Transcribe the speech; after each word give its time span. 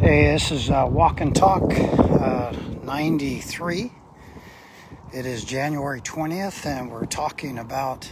Hey, 0.00 0.32
this 0.32 0.50
is 0.50 0.70
uh, 0.70 0.88
Walk 0.90 1.20
and 1.20 1.36
Talk 1.36 1.74
uh, 1.74 2.56
93. 2.84 3.92
It 5.12 5.26
is 5.26 5.44
January 5.44 6.00
20th, 6.00 6.64
and 6.64 6.90
we're 6.90 7.04
talking 7.04 7.58
about 7.58 8.10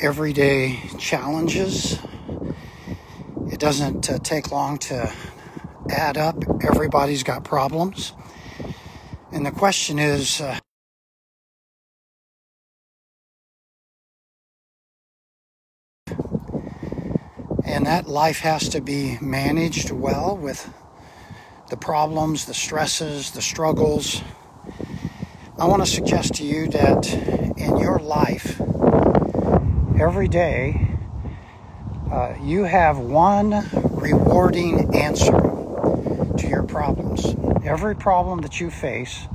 everyday 0.00 0.80
challenges. 0.98 1.98
It 3.52 3.60
doesn't 3.60 4.08
uh, 4.08 4.20
take 4.20 4.50
long 4.50 4.78
to 4.78 5.12
add 5.90 6.16
up. 6.16 6.42
Everybody's 6.62 7.24
got 7.24 7.44
problems. 7.44 8.14
And 9.32 9.44
the 9.44 9.52
question 9.52 9.98
is 9.98 10.40
and 17.80 17.86
that 17.86 18.06
life 18.06 18.40
has 18.40 18.68
to 18.68 18.82
be 18.82 19.16
managed 19.22 19.90
well 19.90 20.36
with 20.36 20.70
the 21.70 21.78
problems, 21.78 22.44
the 22.44 22.52
stresses, 22.52 23.30
the 23.30 23.40
struggles. 23.40 24.20
I 25.58 25.66
want 25.66 25.82
to 25.82 25.90
suggest 25.90 26.34
to 26.34 26.44
you 26.44 26.68
that 26.68 27.10
in 27.56 27.78
your 27.78 27.98
life, 27.98 28.60
every 29.98 30.28
day, 30.28 30.88
uh, 32.12 32.34
you 32.42 32.64
have 32.64 32.98
one 32.98 33.66
rewarding 33.72 34.94
answer 34.94 35.40
to 36.36 36.46
your 36.46 36.64
problems. 36.64 37.34
Every 37.64 37.96
problem 37.96 38.42
that 38.42 38.60
you 38.60 38.70
face, 38.70 39.26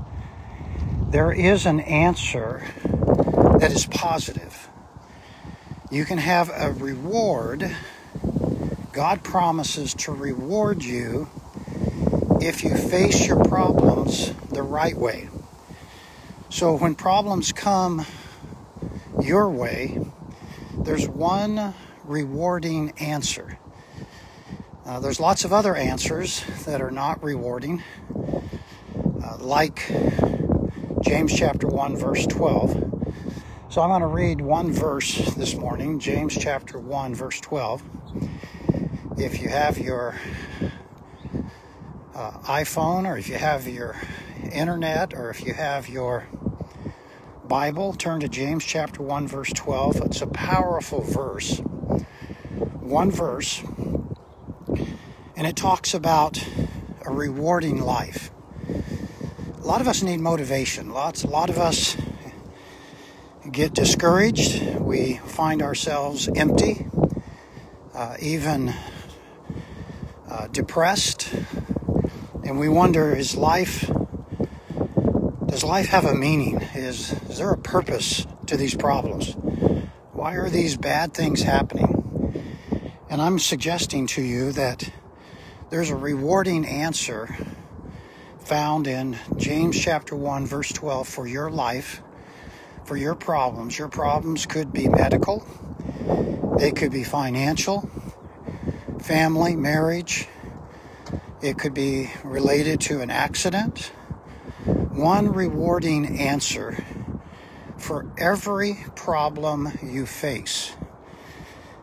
there 1.10 1.32
is 1.32 1.66
an 1.66 1.80
answer 1.80 2.64
that 3.60 3.72
is 3.72 3.88
positive. 3.88 4.70
You 5.90 6.06
can 6.06 6.20
have 6.20 6.52
a 6.54 6.72
reward 6.74 7.76
God 8.96 9.26
promises 9.26 9.94
to 9.96 10.14
reward 10.14 10.82
you 10.82 11.28
if 12.40 12.64
you 12.64 12.78
face 12.78 13.28
your 13.28 13.44
problems 13.44 14.32
the 14.50 14.64
right 14.64 14.96
way. 14.96 15.28
So 16.48 16.78
when 16.78 16.96
problems 16.96 17.52
come 17.52 18.06
your 19.22 19.50
way, 19.50 20.00
there's 20.78 21.10
one 21.10 21.74
rewarding 22.06 22.92
answer. 22.92 23.60
Uh, 24.86 25.02
there's 25.02 25.20
lots 25.20 25.44
of 25.44 25.52
other 25.52 25.76
answers 25.76 26.46
that 26.66 26.82
are 26.82 26.92
not 26.92 27.22
rewarding, 27.22 27.84
uh, 29.22 29.38
like 29.42 29.92
James 31.02 31.34
chapter 31.34 31.68
1, 31.68 31.98
verse 31.98 32.26
12. 32.28 32.72
So 33.68 33.82
I'm 33.82 33.90
going 33.90 34.00
to 34.00 34.08
read 34.08 34.40
one 34.40 34.72
verse 34.72 35.18
this 35.36 35.54
morning, 35.54 36.00
James 36.00 36.34
chapter 36.34 36.80
1, 36.80 37.14
verse 37.14 37.42
12 37.42 37.84
if 39.18 39.42
you 39.42 39.48
have 39.48 39.78
your 39.78 40.16
uh, 42.14 42.32
iPhone 42.42 43.08
or 43.08 43.18
if 43.18 43.30
you 43.30 43.36
have 43.36 43.66
your 43.68 43.96
internet 44.52 45.14
or 45.14 45.30
if 45.30 45.46
you 45.46 45.54
have 45.54 45.88
your 45.88 46.28
Bible, 47.48 47.94
turn 47.94 48.20
to 48.22 48.28
James 48.28 48.66
chapter 48.66 49.02
1, 49.02 49.28
verse 49.28 49.52
12. 49.54 50.02
It's 50.02 50.22
a 50.22 50.28
powerful 50.28 51.02
verse. 51.02 51.60
One 52.82 53.10
verse, 53.10 53.62
and 55.36 55.48
it 55.48 55.56
talks 55.56 55.94
about 55.94 56.44
a 57.06 57.12
rewarding 57.12 57.82
life. 57.82 58.32
A 59.62 59.66
lot 59.66 59.80
of 59.80 59.88
us 59.88 60.04
need 60.04 60.20
motivation. 60.20 60.90
Lots, 60.90 61.24
a 61.24 61.28
lot 61.28 61.50
of 61.50 61.58
us 61.58 61.96
get 63.50 63.74
discouraged. 63.74 64.80
We 64.80 65.18
find 65.26 65.62
ourselves 65.62 66.28
empty, 66.36 66.88
uh, 67.94 68.18
even 68.20 68.74
uh, 70.36 70.48
depressed, 70.48 71.34
and 72.44 72.60
we 72.60 72.68
wonder: 72.68 73.16
Is 73.16 73.36
life? 73.38 73.90
Does 75.46 75.64
life 75.64 75.88
have 75.88 76.04
a 76.04 76.14
meaning? 76.14 76.62
Is 76.76 77.14
is 77.30 77.38
there 77.38 77.52
a 77.52 77.58
purpose 77.58 78.28
to 78.48 78.58
these 78.58 78.76
problems? 78.76 79.34
Why 80.12 80.36
are 80.36 80.50
these 80.50 80.76
bad 80.76 81.14
things 81.14 81.42
happening? 81.42 82.44
And 83.10 83.22
I'm 83.22 83.40
suggesting 83.40 84.08
to 84.08 84.22
you 84.22 84.52
that 84.52 84.90
there's 85.70 85.90
a 85.90 85.96
rewarding 85.96 86.66
answer 86.66 87.34
found 88.40 88.88
in 88.88 89.18
James 89.38 89.80
chapter 89.80 90.16
1 90.16 90.46
verse 90.48 90.72
12 90.74 91.08
for 91.08 91.28
your 91.28 91.50
life, 91.50 92.02
for 92.84 92.98
your 92.98 93.16
problems. 93.16 93.80
Your 93.80 93.88
problems 93.88 94.46
could 94.46 94.74
be 94.74 94.90
medical, 94.90 95.48
they 96.60 96.72
could 96.72 96.92
be 96.92 97.06
financial, 97.06 97.90
family, 99.06 99.56
marriage. 99.56 100.28
It 101.40 101.60
could 101.60 101.76
be 101.76 102.10
related 102.24 102.82
to 102.82 103.02
an 103.02 103.12
accident. 103.12 103.92
One 104.66 105.32
rewarding 105.32 106.18
answer 106.20 106.84
for 107.78 108.12
every 108.18 108.84
problem 108.96 109.72
you 109.84 110.08
face. 110.08 110.74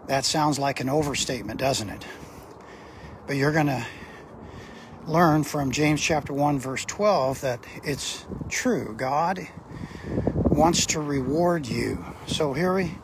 That 0.08 0.24
sounds 0.24 0.58
like 0.58 0.80
an 0.80 0.88
overstatement, 0.88 1.60
doesn't 1.60 1.90
it? 1.90 2.04
But 3.28 3.36
you're 3.36 3.52
going 3.52 3.66
to 3.66 3.86
learn 5.06 5.44
from 5.44 5.70
James 5.70 6.00
chapter 6.00 6.32
1 6.32 6.58
verse 6.58 6.84
12 6.86 7.42
that 7.42 7.64
it's 7.84 8.26
true. 8.48 8.94
God 8.96 9.46
wants 10.50 10.86
to 10.86 11.00
reward 11.00 11.68
you. 11.68 12.04
So 12.26 12.52
here 12.52 12.74
we 12.74 12.96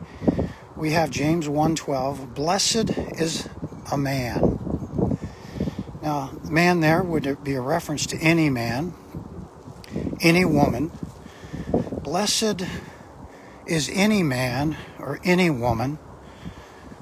we 0.79 0.91
have 0.91 1.09
James 1.09 1.45
1:12, 1.49 2.33
blessed 2.33 2.89
is 3.19 3.49
a 3.91 3.97
man. 3.97 5.17
Now, 6.01 6.31
man 6.49 6.79
there 6.79 7.03
would 7.03 7.43
be 7.43 7.55
a 7.55 7.61
reference 7.61 8.05
to 8.07 8.17
any 8.17 8.49
man, 8.49 8.93
any 10.21 10.45
woman. 10.45 10.91
Blessed 12.03 12.63
is 13.65 13.89
any 13.93 14.23
man 14.23 14.77
or 14.99 15.19
any 15.23 15.49
woman 15.49 15.99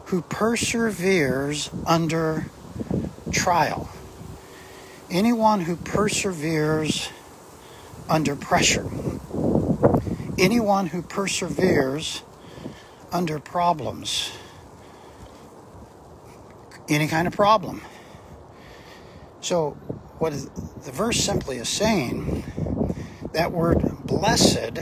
who 0.06 0.22
perseveres 0.22 1.70
under 1.86 2.47
trial. 3.31 3.90
Anyone 5.09 5.62
who 5.62 5.76
perseveres 5.76 7.09
under 8.09 8.36
pressure. 8.36 8.90
Anyone 10.38 10.88
who 10.88 11.02
perseveres 11.02 12.24
under 13.12 13.40
problems 13.40 14.31
any 16.90 17.08
kind 17.08 17.28
of 17.28 17.34
problem. 17.34 17.81
So, 19.42 19.72
what 20.20 20.34
is, 20.34 20.50
the 20.50 20.92
verse 20.92 21.20
simply 21.20 21.58
is 21.58 21.70
saying, 21.70 22.44
that 23.34 23.52
word 23.52 24.06
blessed 24.06 24.80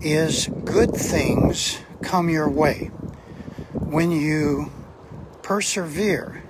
is 0.00 0.48
good 0.64 0.94
things 0.94 1.78
come 2.02 2.30
your 2.30 2.48
way 2.48 2.90
when 3.72 4.10
you 4.10 4.70
persevere. 5.42 6.42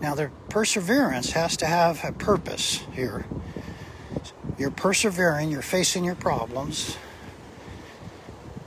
Now, 0.00 0.14
the 0.14 0.30
perseverance 0.48 1.30
has 1.32 1.56
to 1.58 1.66
have 1.66 2.04
a 2.04 2.12
purpose 2.12 2.84
here. 2.92 3.26
You're 4.58 4.70
persevering, 4.70 5.50
you're 5.50 5.62
facing 5.62 6.04
your 6.04 6.14
problems, 6.14 6.96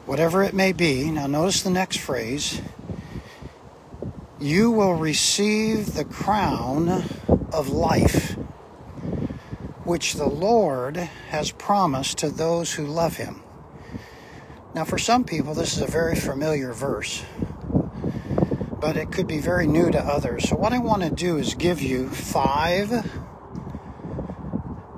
whatever 0.05 0.43
it 0.43 0.53
may 0.53 0.71
be. 0.71 1.11
Now, 1.11 1.27
notice 1.27 1.61
the 1.61 1.69
next 1.69 1.97
phrase 1.99 2.61
you 4.45 4.69
will 4.69 4.93
receive 4.93 5.95
the 5.95 6.05
crown 6.05 6.87
of 7.51 7.69
life, 7.69 8.33
which 9.85 10.13
the 10.13 10.29
Lord 10.29 10.97
has 10.97 11.49
promised 11.49 12.19
to 12.19 12.29
those 12.29 12.71
who 12.73 12.85
love 12.85 13.17
him. 13.17 13.41
Now, 14.75 14.85
for 14.85 14.99
some 14.99 15.23
people, 15.23 15.55
this 15.55 15.75
is 15.75 15.81
a 15.81 15.87
very 15.87 16.15
familiar 16.15 16.73
verse, 16.73 17.25
but 18.79 18.97
it 18.97 19.11
could 19.11 19.25
be 19.25 19.39
very 19.39 19.65
new 19.65 19.89
to 19.89 19.97
others. 19.97 20.47
So, 20.47 20.55
what 20.55 20.73
I 20.73 20.77
want 20.77 21.01
to 21.01 21.09
do 21.09 21.37
is 21.37 21.55
give 21.55 21.81
you 21.81 22.07
five 22.07 23.09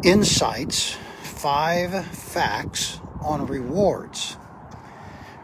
insights, 0.04 0.98
five 1.22 2.06
facts 2.06 3.00
on 3.22 3.48
rewards 3.48 4.36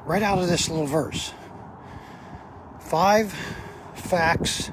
right 0.03 0.21
out 0.21 0.39
of 0.39 0.49
this 0.49 0.67
little 0.67 0.87
verse. 0.87 1.31
Five 2.81 3.33
facts 4.13 4.69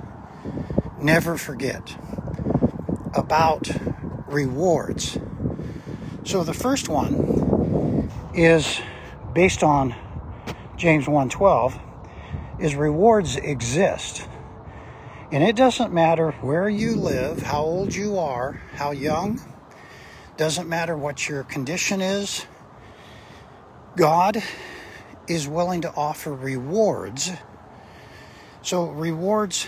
never 1.00 1.38
forget 1.38 1.96
about 3.14 3.70
rewards. 4.26 5.18
So 6.24 6.44
the 6.44 6.52
first 6.52 6.90
one 6.90 8.10
is 8.34 8.82
based 9.32 9.62
on 9.62 9.94
James 10.76 11.06
1:12 11.06 11.78
is 12.58 12.74
rewards 12.74 13.36
exist. 13.36 14.28
And 15.32 15.42
it 15.42 15.56
doesn't 15.56 15.90
matter 15.90 16.32
where 16.42 16.68
you 16.68 16.96
live, 16.96 17.40
how 17.40 17.62
old 17.62 17.94
you 17.94 18.18
are, 18.18 18.60
how 18.74 18.90
young, 18.90 19.40
doesn't 20.36 20.68
matter 20.68 20.94
what 20.98 21.30
your 21.30 21.44
condition 21.44 22.02
is. 22.02 22.44
God 23.96 24.42
is 25.26 25.48
willing 25.48 25.80
to 25.80 25.94
offer 25.94 26.34
rewards 26.34 27.32
So 28.62 28.86
rewards 28.86 29.66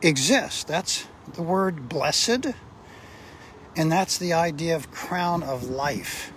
exist. 0.00 0.68
That's 0.68 1.06
the 1.34 1.42
word 1.42 1.88
blessed, 1.88 2.46
and 3.76 3.90
that's 3.90 4.18
the 4.18 4.32
idea 4.32 4.76
of 4.76 4.90
crown 4.90 5.42
of 5.42 5.64
life. 5.64 6.32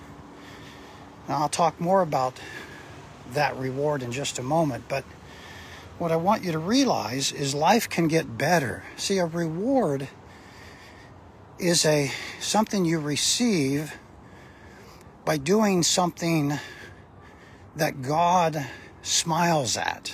Now, 1.28 1.42
I'll 1.42 1.50
talk 1.50 1.80
more 1.80 2.02
about 2.02 2.40
that 3.34 3.56
reward 3.58 4.02
in 4.02 4.12
just 4.12 4.40
a 4.40 4.44
moment, 4.44 4.86
but 4.88 5.04
what 5.98 6.12
I 6.12 6.16
want 6.16 6.44
you 6.44 6.52
to 6.54 6.60
realize 6.60 7.32
is 7.32 7.54
life 7.54 7.90
can 7.90 8.08
get 8.08 8.38
better. 8.38 8.84
See, 8.96 9.18
a 9.18 9.26
reward 9.26 10.08
is 11.60 11.86
a 11.86 12.12
something 12.40 12.86
you 12.86 13.00
receive 13.00 13.98
by 15.26 15.38
doing 15.38 15.84
something 15.84 16.60
that 17.76 18.02
God 18.02 18.66
smiles 19.02 19.76
at. 19.76 20.14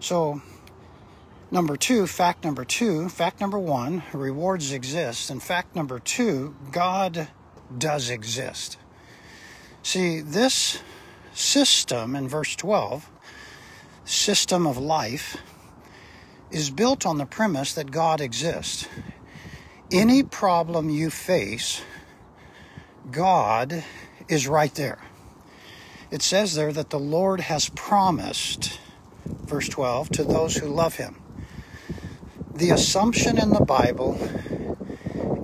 So, 0.00 0.40
number 1.50 1.76
two, 1.76 2.06
fact 2.06 2.44
number 2.44 2.64
two, 2.64 3.08
fact 3.08 3.40
number 3.40 3.58
one, 3.58 4.02
rewards 4.12 4.72
exist. 4.72 5.30
And 5.30 5.42
fact 5.42 5.74
number 5.74 5.98
two, 5.98 6.54
God 6.70 7.28
does 7.76 8.10
exist. 8.10 8.78
See, 9.82 10.20
this 10.20 10.80
system 11.32 12.14
in 12.14 12.28
verse 12.28 12.54
12, 12.56 13.10
system 14.04 14.66
of 14.66 14.78
life, 14.78 15.36
is 16.50 16.70
built 16.70 17.04
on 17.04 17.18
the 17.18 17.26
premise 17.26 17.74
that 17.74 17.90
God 17.90 18.20
exists. 18.20 18.88
Any 19.90 20.22
problem 20.22 20.90
you 20.90 21.10
face, 21.10 21.82
God 23.10 23.84
is 24.28 24.46
right 24.46 24.74
there. 24.74 24.98
It 26.10 26.22
says 26.22 26.54
there 26.54 26.72
that 26.72 26.90
the 26.90 26.98
Lord 26.98 27.40
has 27.40 27.68
promised, 27.70 28.78
verse 29.46 29.68
12, 29.68 30.10
to 30.10 30.24
those 30.24 30.56
who 30.56 30.68
love 30.68 30.96
him. 30.96 31.22
The 32.54 32.70
assumption 32.70 33.38
in 33.38 33.50
the 33.50 33.64
Bible 33.64 34.18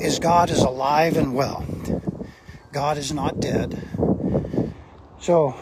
is 0.01 0.19
God 0.19 0.51
is 0.51 0.61
alive 0.61 1.17
and 1.17 1.35
well. 1.35 1.65
God 2.73 2.99
is 2.99 3.13
not 3.13 3.41
dead. 3.41 3.81
So, 5.21 5.55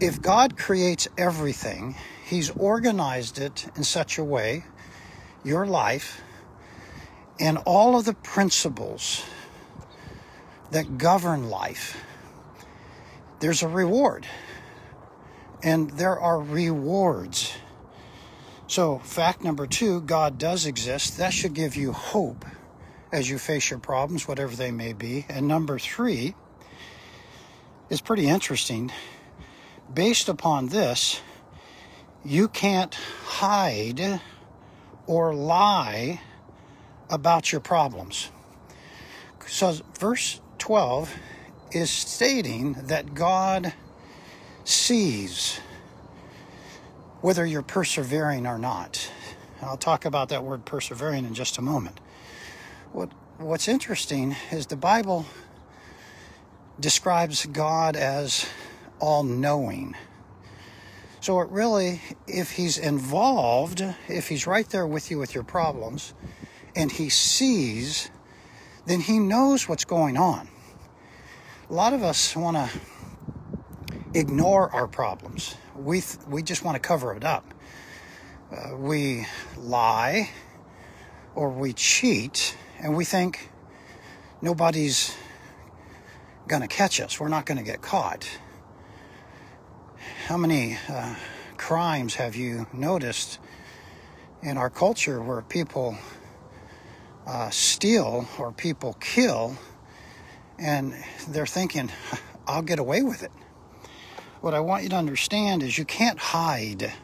if 0.00 0.20
God 0.20 0.56
creates 0.56 1.08
everything, 1.16 1.94
He's 2.24 2.50
organized 2.50 3.38
it 3.38 3.68
in 3.76 3.84
such 3.84 4.18
a 4.18 4.24
way, 4.24 4.64
your 5.44 5.66
life, 5.66 6.20
and 7.38 7.58
all 7.58 7.98
of 7.98 8.04
the 8.04 8.14
principles 8.14 9.24
that 10.70 10.98
govern 10.98 11.48
life, 11.48 11.96
there's 13.40 13.62
a 13.62 13.68
reward. 13.68 14.26
And 15.62 15.90
there 15.90 16.18
are 16.18 16.40
rewards. 16.40 17.52
So, 18.66 18.98
fact 18.98 19.42
number 19.42 19.66
two 19.66 20.00
God 20.00 20.38
does 20.38 20.66
exist. 20.66 21.18
That 21.18 21.32
should 21.32 21.54
give 21.54 21.76
you 21.76 21.92
hope 21.92 22.44
as 23.12 23.28
you 23.28 23.38
face 23.38 23.70
your 23.70 23.78
problems, 23.78 24.28
whatever 24.28 24.54
they 24.54 24.70
may 24.70 24.92
be. 24.92 25.26
And 25.28 25.48
number 25.48 25.78
three, 25.78 26.34
is 27.90 28.00
pretty 28.00 28.28
interesting. 28.28 28.92
Based 29.92 30.28
upon 30.28 30.68
this, 30.68 31.20
you 32.24 32.48
can't 32.48 32.94
hide 32.94 34.20
or 35.06 35.34
lie 35.34 36.20
about 37.10 37.50
your 37.50 37.60
problems. 37.60 38.30
So, 39.46 39.76
verse 39.98 40.40
12 40.58 41.12
is 41.72 41.90
stating 41.90 42.74
that 42.74 43.14
God 43.14 43.72
sees 44.70 45.60
whether 47.20 47.44
you're 47.44 47.62
persevering 47.62 48.46
or 48.46 48.58
not. 48.58 49.10
I'll 49.62 49.76
talk 49.76 50.04
about 50.04 50.30
that 50.30 50.42
word 50.42 50.64
persevering 50.64 51.24
in 51.26 51.34
just 51.34 51.58
a 51.58 51.62
moment. 51.62 52.00
What, 52.92 53.10
what's 53.38 53.68
interesting 53.68 54.34
is 54.50 54.66
the 54.66 54.76
Bible 54.76 55.26
describes 56.78 57.44
God 57.46 57.94
as 57.94 58.46
all 58.98 59.22
knowing. 59.22 59.96
So, 61.20 61.40
it 61.40 61.50
really, 61.50 62.00
if 62.26 62.52
He's 62.52 62.78
involved, 62.78 63.84
if 64.08 64.28
He's 64.28 64.46
right 64.46 64.66
there 64.70 64.86
with 64.86 65.10
you 65.10 65.18
with 65.18 65.34
your 65.34 65.44
problems, 65.44 66.14
and 66.74 66.90
He 66.90 67.10
sees, 67.10 68.10
then 68.86 69.00
He 69.00 69.18
knows 69.18 69.68
what's 69.68 69.84
going 69.84 70.16
on. 70.16 70.48
A 71.68 71.72
lot 71.74 71.92
of 71.92 72.02
us 72.02 72.34
want 72.34 72.56
to 72.56 72.70
ignore 74.14 74.70
our 74.74 74.86
problems, 74.86 75.56
we, 75.76 76.00
th- 76.00 76.18
we 76.28 76.42
just 76.42 76.64
want 76.64 76.74
to 76.74 76.80
cover 76.80 77.14
it 77.14 77.24
up. 77.24 77.54
Uh, 78.50 78.76
we 78.76 79.26
lie 79.56 80.30
or 81.34 81.48
we 81.50 81.72
cheat, 81.72 82.56
and 82.80 82.96
we 82.96 83.04
think 83.04 83.50
nobody's 84.42 85.16
going 86.48 86.62
to 86.62 86.68
catch 86.68 87.00
us. 87.00 87.20
We're 87.20 87.28
not 87.28 87.46
going 87.46 87.58
to 87.58 87.64
get 87.64 87.80
caught. 87.80 88.28
How 90.26 90.36
many 90.36 90.76
uh, 90.88 91.14
crimes 91.56 92.16
have 92.16 92.34
you 92.34 92.66
noticed 92.72 93.38
in 94.42 94.56
our 94.56 94.70
culture 94.70 95.22
where 95.22 95.42
people 95.42 95.96
uh, 97.26 97.50
steal 97.50 98.26
or 98.38 98.50
people 98.52 98.94
kill 98.94 99.56
and 100.58 100.94
they're 101.28 101.46
thinking, 101.46 101.90
I'll 102.46 102.62
get 102.62 102.78
away 102.78 103.02
with 103.02 103.22
it? 103.22 103.30
What 104.40 104.54
I 104.54 104.60
want 104.60 104.84
you 104.84 104.88
to 104.88 104.96
understand 104.96 105.62
is 105.62 105.76
you 105.76 105.84
can't 105.84 106.18
hide, 106.18 106.94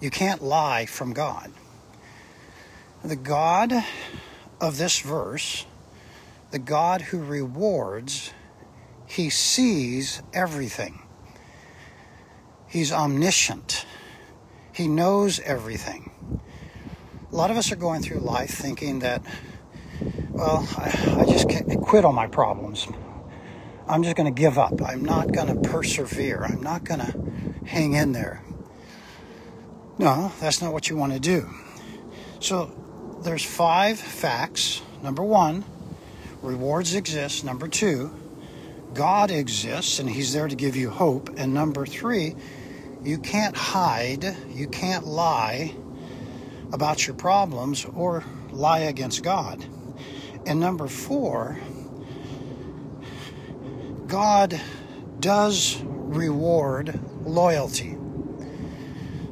you 0.00 0.10
can't 0.10 0.42
lie 0.42 0.84
from 0.84 1.14
God. 1.14 1.50
The 3.02 3.16
God 3.16 3.72
of 4.60 4.76
this 4.76 5.00
verse, 5.00 5.64
the 6.50 6.58
God 6.58 7.00
who 7.00 7.18
rewards, 7.24 8.34
he 9.06 9.30
sees 9.30 10.22
everything. 10.34 11.00
He's 12.68 12.92
omniscient. 12.92 13.86
He 14.74 14.88
knows 14.88 15.40
everything. 15.40 16.10
A 17.30 17.34
lot 17.34 17.50
of 17.50 17.56
us 17.56 17.72
are 17.72 17.76
going 17.76 18.02
through 18.02 18.20
life 18.20 18.50
thinking 18.50 18.98
that, 18.98 19.22
well, 20.30 20.68
I, 20.76 21.20
I 21.20 21.24
just 21.24 21.48
can't 21.48 21.80
quit 21.80 22.04
on 22.04 22.14
my 22.14 22.26
problems. 22.26 22.86
I'm 23.92 24.02
just 24.02 24.16
going 24.16 24.34
to 24.34 24.40
give 24.40 24.56
up. 24.56 24.80
I'm 24.80 25.04
not 25.04 25.32
going 25.32 25.48
to 25.48 25.68
persevere. 25.68 26.42
I'm 26.44 26.62
not 26.62 26.82
going 26.82 27.00
to 27.00 27.14
hang 27.66 27.92
in 27.92 28.12
there. 28.12 28.42
No, 29.98 30.32
that's 30.40 30.62
not 30.62 30.72
what 30.72 30.88
you 30.88 30.96
want 30.96 31.12
to 31.12 31.20
do. 31.20 31.46
So 32.40 32.72
there's 33.22 33.44
five 33.44 33.98
facts. 33.98 34.80
Number 35.02 35.22
one, 35.22 35.66
rewards 36.40 36.94
exist. 36.94 37.44
Number 37.44 37.68
two, 37.68 38.10
God 38.94 39.30
exists 39.30 39.98
and 39.98 40.08
He's 40.08 40.32
there 40.32 40.48
to 40.48 40.56
give 40.56 40.74
you 40.74 40.88
hope. 40.88 41.28
And 41.36 41.52
number 41.52 41.84
three, 41.84 42.34
you 43.02 43.18
can't 43.18 43.54
hide, 43.54 44.24
you 44.48 44.68
can't 44.68 45.06
lie 45.06 45.74
about 46.72 47.06
your 47.06 47.14
problems 47.14 47.84
or 47.84 48.24
lie 48.52 48.80
against 48.80 49.22
God. 49.22 49.62
And 50.46 50.58
number 50.58 50.88
four, 50.88 51.58
God 54.12 54.60
does 55.20 55.80
reward 55.82 57.00
loyalty. 57.24 57.96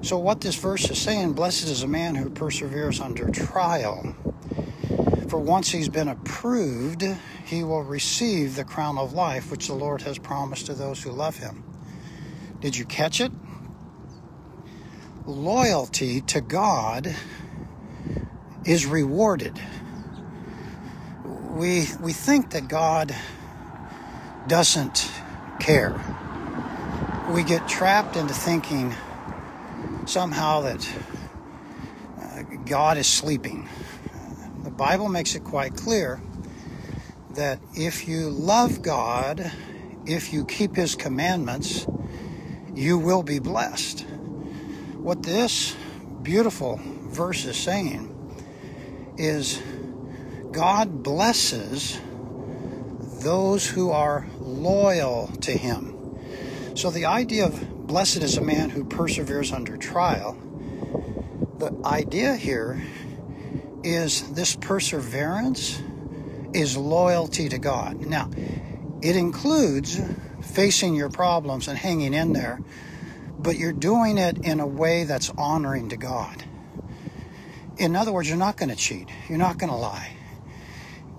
So, 0.00 0.16
what 0.16 0.40
this 0.40 0.54
verse 0.54 0.88
is 0.88 0.98
saying, 0.98 1.34
blessed 1.34 1.68
is 1.68 1.82
a 1.82 1.86
man 1.86 2.14
who 2.14 2.30
perseveres 2.30 2.98
under 2.98 3.28
trial. 3.28 4.16
For 5.28 5.38
once 5.38 5.68
he's 5.68 5.90
been 5.90 6.08
approved, 6.08 7.04
he 7.44 7.62
will 7.62 7.82
receive 7.82 8.56
the 8.56 8.64
crown 8.64 8.96
of 8.96 9.12
life 9.12 9.50
which 9.50 9.66
the 9.66 9.74
Lord 9.74 10.00
has 10.00 10.16
promised 10.16 10.64
to 10.64 10.72
those 10.72 11.02
who 11.02 11.10
love 11.10 11.36
him. 11.36 11.62
Did 12.60 12.74
you 12.74 12.86
catch 12.86 13.20
it? 13.20 13.32
Loyalty 15.26 16.22
to 16.22 16.40
God 16.40 17.14
is 18.64 18.86
rewarded. 18.86 19.60
We, 21.50 21.86
we 22.00 22.14
think 22.14 22.52
that 22.52 22.68
God 22.68 23.14
doesn't 24.46 25.10
care. 25.58 25.98
We 27.30 27.44
get 27.44 27.68
trapped 27.68 28.16
into 28.16 28.34
thinking 28.34 28.94
somehow 30.06 30.62
that 30.62 30.92
uh, 32.20 32.42
God 32.66 32.98
is 32.98 33.06
sleeping. 33.06 33.68
The 34.64 34.70
Bible 34.70 35.08
makes 35.08 35.34
it 35.34 35.44
quite 35.44 35.76
clear 35.76 36.20
that 37.34 37.60
if 37.74 38.08
you 38.08 38.28
love 38.28 38.82
God, 38.82 39.52
if 40.06 40.32
you 40.32 40.44
keep 40.44 40.74
His 40.74 40.94
commandments, 40.94 41.86
you 42.74 42.98
will 42.98 43.22
be 43.22 43.38
blessed. 43.38 44.00
What 44.96 45.22
this 45.22 45.76
beautiful 46.22 46.80
verse 46.84 47.44
is 47.44 47.56
saying 47.56 48.16
is 49.16 49.60
God 50.50 51.02
blesses 51.02 52.00
those 53.20 53.66
who 53.66 53.90
are 53.90 54.26
loyal 54.38 55.28
to 55.42 55.52
Him. 55.52 55.96
So 56.74 56.90
the 56.90 57.06
idea 57.06 57.46
of 57.46 57.86
blessed 57.86 58.22
is 58.22 58.36
a 58.36 58.42
man 58.42 58.70
who 58.70 58.84
perseveres 58.84 59.52
under 59.52 59.76
trial 59.76 60.36
the 61.60 61.72
idea 61.84 62.36
here 62.36 62.82
is 63.84 64.32
this 64.32 64.56
perseverance 64.56 65.80
is 66.54 66.76
loyalty 66.76 67.48
to 67.50 67.58
God. 67.58 68.00
Now, 68.00 68.30
it 69.02 69.14
includes 69.14 70.00
facing 70.42 70.94
your 70.94 71.10
problems 71.10 71.68
and 71.68 71.78
hanging 71.78 72.14
in 72.14 72.32
there, 72.32 72.60
but 73.38 73.56
you're 73.56 73.74
doing 73.74 74.18
it 74.18 74.38
in 74.38 74.58
a 74.60 74.66
way 74.66 75.04
that's 75.04 75.30
honoring 75.36 75.90
to 75.90 75.96
God. 75.96 76.42
In 77.76 77.94
other 77.94 78.12
words, 78.12 78.28
you're 78.28 78.38
not 78.38 78.56
going 78.56 78.70
to 78.70 78.76
cheat, 78.76 79.08
you're 79.28 79.38
not 79.38 79.58
going 79.58 79.70
to 79.70 79.76
lie. 79.76 80.16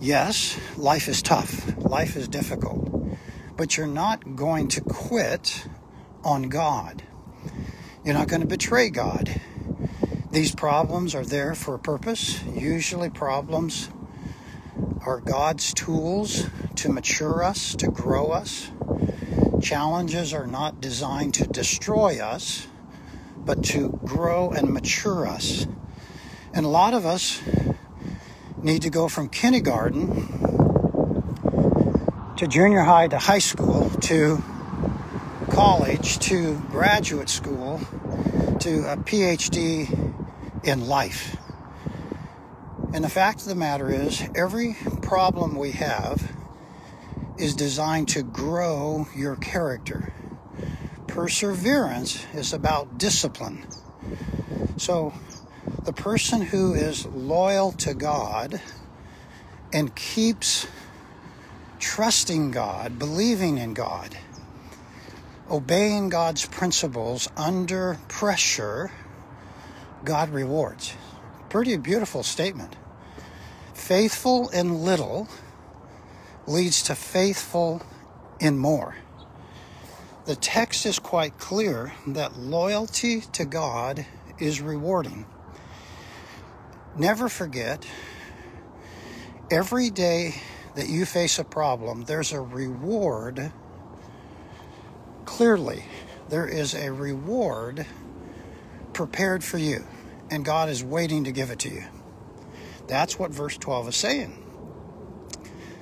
Yes, 0.02 0.60
life 0.78 1.08
is 1.08 1.22
tough, 1.22 1.78
life 1.78 2.16
is 2.16 2.28
difficult, 2.28 3.08
but 3.56 3.78
you're 3.78 3.86
not 3.86 4.36
going 4.36 4.68
to 4.70 4.82
quit 4.82 5.68
on 6.24 6.50
God. 6.50 7.04
You're 8.04 8.16
not 8.16 8.28
going 8.28 8.42
to 8.42 8.48
betray 8.48 8.90
God. 8.90 9.40
These 10.32 10.56
problems 10.56 11.14
are 11.14 11.24
there 11.24 11.54
for 11.54 11.76
a 11.76 11.80
purpose. 11.80 12.44
Usually, 12.46 13.12
problems 13.12 13.90
are 15.06 15.20
God's 15.20 15.72
tools 15.72 16.48
to 16.78 16.90
mature 16.90 17.44
us, 17.44 17.76
to 17.76 17.88
grow 17.92 18.32
us. 18.32 18.72
Challenges 19.62 20.34
are 20.34 20.48
not 20.48 20.82
designed 20.82 21.36
to 21.36 21.46
destroy 21.46 22.18
us, 22.20 22.66
but 23.38 23.64
to 23.66 24.00
grow 24.04 24.50
and 24.50 24.74
mature 24.74 25.28
us. 25.28 25.68
And 26.56 26.66
a 26.66 26.70
lot 26.70 26.96
of 26.96 27.06
us 27.06 27.40
need 28.64 28.84
to 28.84 28.90
go 28.90 29.08
from 29.08 29.28
kindergarten 29.30 30.08
to 32.38 32.48
junior 32.48 32.82
high 32.82 33.08
to 33.08 33.18
high 33.18 33.40
school 33.40 33.90
to 34.02 34.42
college 35.50 36.20
to 36.20 36.60
graduate 36.70 37.30
school 37.30 37.80
to 38.60 38.92
a 38.92 38.98
PhD 38.98 40.14
in 40.64 40.88
life. 40.88 41.36
And 42.94 43.04
the 43.04 43.10
fact 43.10 43.42
of 43.42 43.48
the 43.48 43.56
matter 43.56 43.90
is, 43.90 44.22
every 44.36 44.76
problem 45.02 45.56
we 45.56 45.72
have 45.72 46.32
is 47.38 47.56
designed 47.56 48.10
to 48.10 48.22
grow 48.22 49.08
your 49.16 49.36
character. 49.38 50.14
Perseverance 51.08 52.26
is 52.34 52.54
about 52.54 52.98
discipline. 52.98 53.66
So, 54.78 55.14
the 55.84 55.94
person 55.94 56.42
who 56.42 56.74
is 56.74 57.06
loyal 57.08 57.72
to 57.74 57.94
God 57.94 58.62
and 59.74 59.96
keeps 59.96 60.68
trusting 61.80 62.52
God, 62.52 63.00
believing 63.00 63.58
in 63.58 63.74
God, 63.74 64.16
obeying 65.50 66.10
God's 66.10 66.46
principles 66.46 67.28
under 67.36 67.98
pressure 68.08 68.92
God 70.04 70.30
rewards. 70.30 70.94
Pretty 71.50 71.78
beautiful 71.78 72.24
statement. 72.24 72.76
Faithful 73.74 74.50
in 74.50 74.84
little 74.84 75.28
leads 76.46 76.84
to 76.84 76.96
faithful 76.96 77.82
in 78.40 78.58
more. 78.58 78.96
The 80.26 80.36
text 80.36 80.86
is 80.86 81.00
quite 81.00 81.40
clear 81.40 81.94
that 82.08 82.38
loyalty 82.38 83.22
to 83.34 83.46
God 83.46 84.06
is 84.40 84.62
rewarding. 84.62 85.26
Never 86.98 87.30
forget, 87.30 87.86
every 89.50 89.90
day 89.90 90.36
that 90.76 90.90
you 90.90 91.06
face 91.06 91.40
a 91.40 91.44
problem, 91.44 92.04
there's 92.04 92.34
a 92.34 92.42
reward. 92.42 93.52
Clearly, 95.26 95.86
there 96.30 96.48
is 96.48 96.74
a 96.74 96.92
reward 96.92 97.86
prepared 98.94 99.44
for 99.44 99.58
you, 99.58 99.86
and 100.30 100.44
God 100.44 100.70
is 100.70 100.84
waiting 100.84 101.24
to 101.24 101.32
give 101.32 101.50
it 101.50 101.60
to 101.60 101.70
you. 101.70 101.84
That's 102.88 103.18
what 103.18 103.32
verse 103.32 103.58
12 103.58 103.90
is 103.90 103.96
saying. 103.96 104.38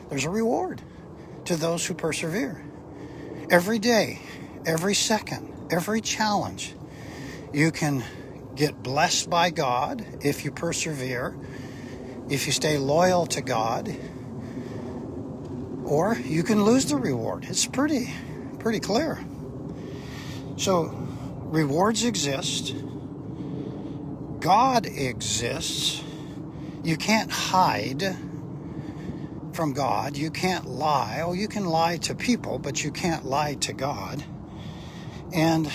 There's 0.10 0.26
a 0.26 0.30
reward 0.30 0.82
to 1.46 1.56
those 1.56 1.86
who 1.86 1.96
persevere. 1.96 2.64
Every 3.50 3.80
day, 3.80 4.22
every 4.66 4.94
second, 4.94 5.68
every 5.72 6.02
challenge, 6.02 6.76
you 7.52 7.72
can 7.72 8.04
get 8.60 8.84
blessed 8.84 9.30
by 9.30 9.50
God 9.50 10.06
if 10.22 10.44
you 10.44 10.52
persevere, 10.52 11.34
if 12.30 12.46
you 12.46 12.52
stay 12.52 12.78
loyal 12.78 13.26
to 13.28 13.42
God, 13.42 13.96
or 15.86 16.18
you 16.18 16.44
can 16.44 16.66
lose 16.66 16.86
the 16.88 16.98
reward. 16.98 17.46
It's 17.46 17.66
pretty 17.66 18.14
pretty 18.60 18.82
clear. 18.82 19.18
So 20.58 20.94
rewards 21.46 22.04
exist. 22.04 22.76
God 24.42 24.86
exists. 24.86 26.04
You 26.84 26.98
can't 26.98 27.32
hide 27.32 28.18
from 29.54 29.72
God. 29.72 30.18
You 30.18 30.32
can't 30.32 30.66
lie. 30.66 31.22
Oh, 31.24 31.32
you 31.32 31.48
can 31.48 31.66
lie 31.66 31.96
to 31.98 32.14
people, 32.14 32.60
but 32.60 32.84
you 32.84 32.92
can't 32.92 33.26
lie 33.26 33.54
to 33.56 33.72
God. 33.72 34.22
And 35.32 35.72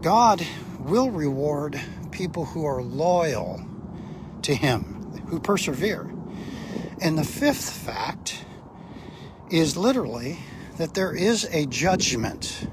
God 0.00 0.44
will 0.84 1.10
reward 1.10 1.80
people 2.10 2.44
who 2.44 2.64
are 2.64 2.82
loyal 2.82 3.64
to 4.42 4.54
Him, 4.54 5.22
who 5.28 5.40
persevere. 5.40 6.12
And 7.00 7.18
the 7.18 7.24
fifth 7.24 7.70
fact 7.70 8.44
is 9.50 9.76
literally 9.76 10.38
that 10.78 10.94
there 10.94 11.14
is 11.14 11.44
a 11.52 11.66
judgment 11.66 12.66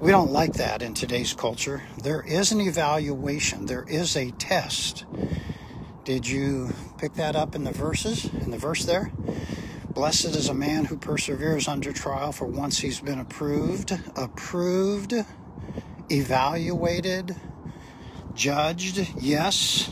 we 0.00 0.10
don't 0.12 0.30
like 0.30 0.54
that 0.54 0.80
in 0.80 0.94
today's 0.94 1.34
culture. 1.34 1.82
There 2.02 2.22
is 2.22 2.52
an 2.52 2.60
evaluation, 2.62 3.66
there 3.66 3.84
is 3.86 4.16
a 4.16 4.30
test. 4.30 5.04
Did 6.04 6.26
you 6.26 6.72
pick 6.96 7.12
that 7.14 7.36
up 7.36 7.54
in 7.54 7.64
the 7.64 7.70
verses, 7.70 8.24
in 8.24 8.50
the 8.50 8.56
verse 8.56 8.86
there? 8.86 9.12
Blessed 9.90 10.36
is 10.36 10.48
a 10.48 10.54
man 10.54 10.86
who 10.86 10.96
perseveres 10.96 11.68
under 11.68 11.92
trial, 11.92 12.32
for 12.32 12.46
once 12.46 12.78
he's 12.78 12.98
been 13.00 13.18
approved, 13.18 13.92
approved, 14.16 15.12
evaluated, 16.10 17.36
judged. 18.34 19.06
Yes, 19.20 19.90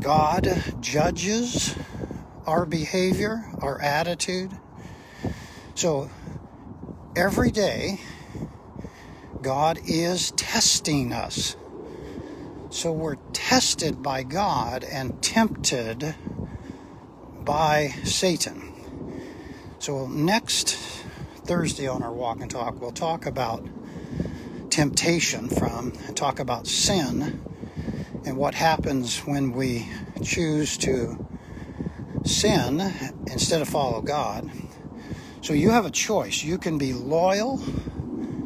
God 0.00 0.62
judges 0.80 1.74
our 2.46 2.66
behavior, 2.66 3.44
our 3.60 3.80
attitude. 3.80 4.50
So 5.74 6.10
every 7.16 7.50
day, 7.50 8.00
God 9.40 9.78
is 9.86 10.30
testing 10.32 11.12
us. 11.12 11.56
So 12.70 12.92
we're 12.92 13.16
tested 13.32 14.02
by 14.02 14.24
God 14.24 14.84
and 14.84 15.22
tempted 15.22 16.14
by 17.44 17.88
Satan. 18.04 18.72
So 19.78 20.06
next 20.06 20.76
Thursday 21.44 21.86
on 21.86 22.02
our 22.02 22.12
walk 22.12 22.40
and 22.40 22.50
talk, 22.50 22.80
we'll 22.80 22.90
talk 22.90 23.26
about 23.26 23.66
temptation 24.74 25.48
from 25.48 25.92
talk 26.16 26.40
about 26.40 26.66
sin 26.66 27.40
and 28.26 28.36
what 28.36 28.56
happens 28.56 29.20
when 29.20 29.52
we 29.52 29.88
choose 30.24 30.76
to 30.76 31.28
sin 32.24 32.80
instead 33.28 33.62
of 33.62 33.68
follow 33.68 34.02
God. 34.02 34.50
So 35.42 35.52
you 35.52 35.70
have 35.70 35.86
a 35.86 35.92
choice. 35.92 36.42
You 36.42 36.58
can 36.58 36.76
be 36.76 36.92
loyal 36.92 37.62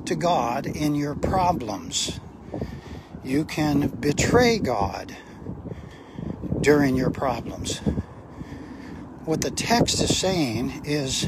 to 0.05 0.15
God 0.15 0.67
in 0.67 0.95
your 0.95 1.15
problems. 1.15 2.21
You 3.25 3.47
can 3.47 3.89
betray 3.89 4.59
God 4.59 5.17
during 6.61 6.95
your 6.95 7.09
problems. 7.09 7.79
What 9.25 9.41
the 9.41 9.51
text 9.51 10.03
is 10.03 10.15
saying 10.15 10.83
is 10.85 11.27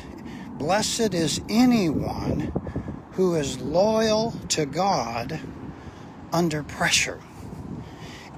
blessed 0.59 1.15
is 1.15 1.41
anyone 1.49 2.53
who 3.21 3.35
is 3.35 3.61
loyal 3.61 4.33
to 4.49 4.65
God 4.65 5.39
under 6.33 6.63
pressure. 6.63 7.21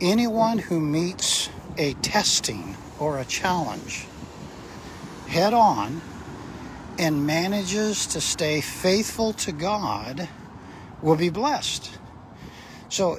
Anyone 0.00 0.58
who 0.58 0.80
meets 0.80 1.48
a 1.78 1.94
testing 2.02 2.74
or 2.98 3.20
a 3.20 3.24
challenge 3.24 4.06
head 5.28 5.54
on 5.54 6.00
and 6.98 7.24
manages 7.24 8.08
to 8.08 8.20
stay 8.20 8.60
faithful 8.60 9.32
to 9.34 9.52
God 9.52 10.28
will 11.00 11.14
be 11.14 11.30
blessed. 11.30 11.88
So, 12.88 13.18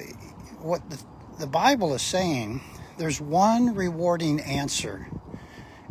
what 0.59 0.81
the, 0.89 1.01
the 1.39 1.47
Bible 1.47 1.93
is 1.93 2.01
saying, 2.01 2.59
there's 2.97 3.21
one 3.21 3.73
rewarding 3.73 4.41
answer 4.41 5.07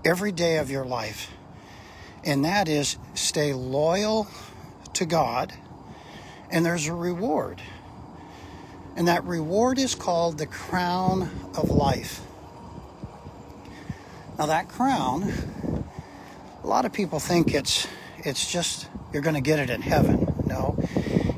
every 0.04 0.32
day 0.32 0.58
of 0.58 0.70
your 0.70 0.84
life, 0.84 1.30
and 2.24 2.44
that 2.44 2.68
is 2.68 2.98
stay 3.14 3.54
loyal 3.54 4.28
to 4.94 5.06
God, 5.06 5.52
and 6.50 6.64
there's 6.64 6.86
a 6.86 6.94
reward. 6.94 7.60
And 8.96 9.08
that 9.08 9.24
reward 9.24 9.78
is 9.78 9.94
called 9.94 10.38
the 10.38 10.46
crown 10.46 11.22
of 11.56 11.70
life. 11.70 12.20
Now, 14.38 14.46
that 14.46 14.68
crown 14.68 15.32
a 16.62 16.66
lot 16.66 16.84
of 16.84 16.92
people 16.92 17.18
think 17.18 17.54
it's 17.54 17.88
it's 18.18 18.50
just 18.50 18.88
you're 19.12 19.22
going 19.22 19.34
to 19.34 19.40
get 19.40 19.58
it 19.58 19.68
in 19.68 19.82
heaven. 19.82 20.32
No. 20.46 20.76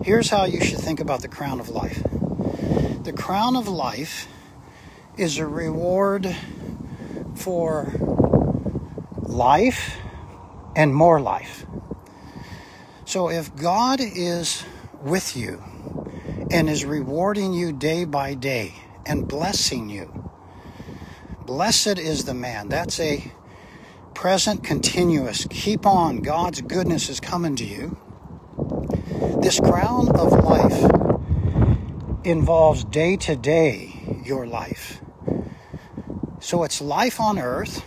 Here's 0.04 0.28
how 0.28 0.44
you 0.44 0.60
should 0.62 0.80
think 0.80 1.00
about 1.00 1.22
the 1.22 1.28
crown 1.28 1.60
of 1.60 1.70
life. 1.70 2.02
The 3.02 3.12
crown 3.12 3.56
of 3.56 3.68
life 3.68 4.28
is 5.16 5.38
a 5.38 5.46
reward 5.46 6.36
for 7.36 7.90
life 9.22 9.96
and 10.76 10.94
more 10.94 11.20
life. 11.20 11.64
So 13.14 13.30
if 13.30 13.54
God 13.54 14.00
is 14.00 14.64
with 15.00 15.36
you 15.36 15.62
and 16.50 16.68
is 16.68 16.84
rewarding 16.84 17.52
you 17.52 17.72
day 17.72 18.04
by 18.04 18.34
day 18.34 18.74
and 19.06 19.28
blessing 19.28 19.88
you, 19.88 20.28
blessed 21.46 22.00
is 22.00 22.24
the 22.24 22.34
man. 22.34 22.68
That's 22.68 22.98
a 22.98 23.30
present 24.14 24.64
continuous. 24.64 25.46
Keep 25.48 25.86
on. 25.86 26.22
God's 26.22 26.60
goodness 26.60 27.08
is 27.08 27.20
coming 27.20 27.54
to 27.54 27.64
you. 27.64 27.96
This 29.40 29.60
crown 29.60 30.08
of 30.16 30.32
life 30.32 30.90
involves 32.24 32.82
day 32.82 33.16
to 33.18 33.36
day 33.36 34.22
your 34.24 34.44
life. 34.44 35.00
So 36.40 36.64
it's 36.64 36.80
life 36.80 37.20
on 37.20 37.38
earth, 37.38 37.86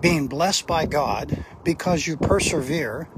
being 0.00 0.28
blessed 0.28 0.66
by 0.66 0.86
God 0.86 1.44
because 1.62 2.06
you 2.06 2.16
persevere, 2.16 3.10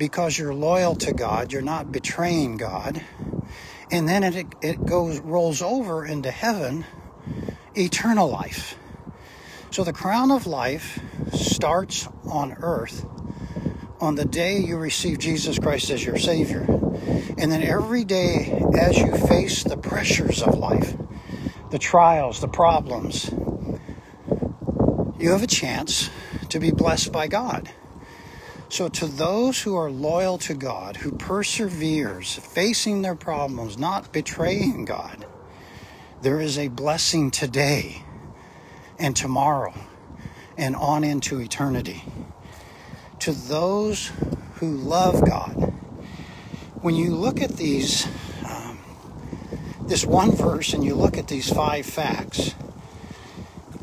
because 0.00 0.38
you're 0.38 0.54
loyal 0.54 0.96
to 0.96 1.12
God, 1.12 1.52
you're 1.52 1.60
not 1.60 1.92
betraying 1.92 2.56
God. 2.56 3.04
And 3.92 4.08
then 4.08 4.24
it, 4.24 4.46
it 4.62 4.86
goes 4.86 5.20
rolls 5.20 5.60
over 5.60 6.06
into 6.06 6.30
heaven, 6.30 6.86
eternal 7.76 8.30
life. 8.30 8.76
So 9.70 9.84
the 9.84 9.92
crown 9.92 10.30
of 10.30 10.46
life 10.46 10.98
starts 11.34 12.08
on 12.24 12.56
earth 12.62 13.04
on 14.00 14.14
the 14.14 14.24
day 14.24 14.58
you 14.58 14.78
receive 14.78 15.18
Jesus 15.18 15.58
Christ 15.58 15.90
as 15.90 16.02
your 16.02 16.16
Savior. 16.16 16.62
And 17.36 17.52
then 17.52 17.62
every 17.62 18.04
day 18.04 18.64
as 18.78 18.96
you 18.96 19.14
face 19.14 19.64
the 19.64 19.76
pressures 19.76 20.42
of 20.42 20.56
life, 20.56 20.96
the 21.70 21.78
trials, 21.78 22.40
the 22.40 22.48
problems, 22.48 23.30
you 25.18 25.30
have 25.30 25.42
a 25.42 25.46
chance 25.46 26.08
to 26.48 26.58
be 26.58 26.70
blessed 26.70 27.12
by 27.12 27.28
God. 27.28 27.70
So, 28.70 28.88
to 28.88 29.06
those 29.06 29.60
who 29.60 29.74
are 29.74 29.90
loyal 29.90 30.38
to 30.38 30.54
God, 30.54 30.98
who 30.98 31.10
perseveres, 31.10 32.36
facing 32.36 33.02
their 33.02 33.16
problems, 33.16 33.76
not 33.76 34.12
betraying 34.12 34.84
God, 34.84 35.26
there 36.22 36.40
is 36.40 36.56
a 36.56 36.68
blessing 36.68 37.32
today 37.32 38.04
and 38.96 39.16
tomorrow 39.16 39.74
and 40.56 40.76
on 40.76 41.02
into 41.02 41.40
eternity 41.40 42.04
to 43.18 43.32
those 43.32 44.12
who 44.54 44.70
love 44.70 45.26
God. 45.26 45.72
When 46.80 46.94
you 46.94 47.16
look 47.16 47.42
at 47.42 47.56
these, 47.56 48.06
um, 48.48 48.78
this 49.82 50.06
one 50.06 50.30
verse, 50.30 50.74
and 50.74 50.84
you 50.84 50.94
look 50.94 51.18
at 51.18 51.26
these 51.26 51.52
five 51.52 51.86
facts, 51.86 52.54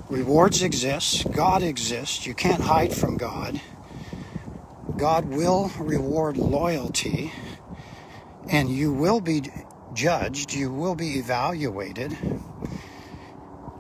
rewards 0.10 0.64
exist, 0.64 1.30
God 1.34 1.62
exists, 1.62 2.26
you 2.26 2.34
can't 2.34 2.62
hide 2.62 2.94
from 2.94 3.18
God. 3.18 3.60
God 4.98 5.26
will 5.26 5.72
reward 5.78 6.38
loyalty, 6.38 7.32
and 8.50 8.68
you 8.68 8.92
will 8.92 9.22
be 9.22 9.44
judged, 9.94 10.54
you 10.54 10.72
will 10.72 10.96
be 10.96 11.20
evaluated. 11.20 12.18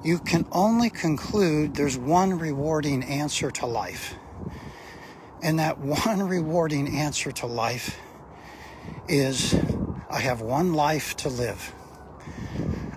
You 0.03 0.19
can 0.19 0.45
only 0.51 0.91
conclude 0.91 1.75
there's 1.75 1.97
one 1.97 2.37
rewarding 2.37 3.03
answer 3.03 3.49
to 3.51 3.65
life. 3.65 4.13
And 5.41 5.57
that 5.59 5.79
one 5.79 6.21
rewarding 6.27 6.95
answer 6.95 7.31
to 7.31 7.47
life 7.47 7.99
is 9.07 9.55
I 10.09 10.19
have 10.19 10.41
one 10.41 10.73
life 10.73 11.17
to 11.17 11.29
live. 11.29 11.73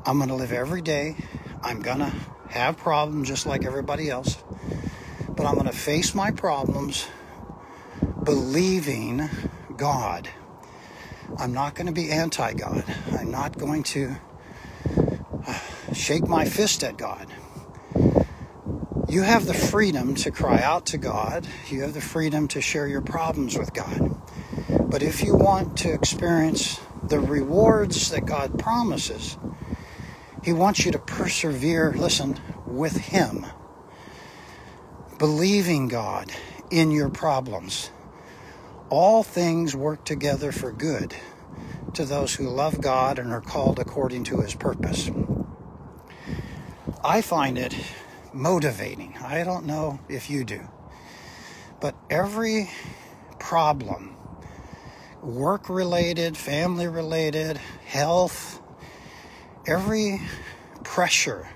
I'm 0.04 0.18
going 0.18 0.28
to 0.28 0.34
live 0.34 0.52
every 0.52 0.82
day. 0.82 1.16
I'm 1.62 1.80
going 1.80 1.98
to 1.98 2.12
have 2.50 2.76
problems 2.76 3.28
just 3.28 3.46
like 3.46 3.64
everybody 3.64 4.10
else. 4.10 4.42
But 5.28 5.46
I'm 5.46 5.54
going 5.54 5.66
to 5.66 5.72
face 5.72 6.14
my 6.14 6.30
problems 6.30 7.06
believing 8.34 9.28
God. 9.76 10.28
I'm 11.38 11.52
not 11.52 11.74
going 11.74 11.86
to 11.86 11.92
be 11.92 12.10
anti 12.10 12.52
God. 12.54 12.84
I'm 13.18 13.30
not 13.30 13.58
going 13.58 13.82
to 13.84 14.16
uh, 15.46 15.58
shake 15.92 16.26
my 16.26 16.44
fist 16.44 16.84
at 16.84 16.96
God 16.96 17.26
you 19.10 19.22
have 19.22 19.46
the 19.46 19.54
freedom 19.54 20.14
to 20.14 20.30
cry 20.30 20.62
out 20.62 20.86
to 20.86 20.98
God. 20.98 21.44
You 21.68 21.82
have 21.82 21.94
the 21.94 22.00
freedom 22.00 22.46
to 22.48 22.60
share 22.60 22.86
your 22.86 23.00
problems 23.00 23.58
with 23.58 23.74
God. 23.74 24.16
But 24.88 25.02
if 25.02 25.24
you 25.24 25.34
want 25.34 25.78
to 25.78 25.92
experience 25.92 26.80
the 27.08 27.18
rewards 27.18 28.10
that 28.10 28.24
God 28.24 28.56
promises, 28.56 29.36
He 30.44 30.52
wants 30.52 30.84
you 30.84 30.92
to 30.92 30.98
persevere, 31.00 31.92
listen, 31.92 32.38
with 32.66 32.96
Him, 32.96 33.46
believing 35.18 35.88
God 35.88 36.30
in 36.70 36.92
your 36.92 37.08
problems. 37.08 37.90
All 38.90 39.22
things 39.22 39.76
work 39.76 40.04
together 40.04 40.50
for 40.50 40.72
good 40.72 41.14
to 41.94 42.04
those 42.04 42.34
who 42.34 42.48
love 42.48 42.80
God 42.80 43.20
and 43.20 43.32
are 43.32 43.40
called 43.40 43.78
according 43.78 44.24
to 44.24 44.40
His 44.40 44.54
purpose. 44.54 45.08
I 47.04 47.22
find 47.22 47.56
it 47.56 47.72
motivating. 48.32 49.16
I 49.22 49.44
don't 49.44 49.64
know 49.64 50.00
if 50.08 50.28
you 50.28 50.44
do. 50.44 50.68
But 51.80 51.94
every 52.10 52.68
problem, 53.38 54.16
work 55.22 55.68
related, 55.68 56.36
family 56.36 56.88
related, 56.88 57.58
health, 57.86 58.60
every 59.68 60.20
pressure, 60.82 61.48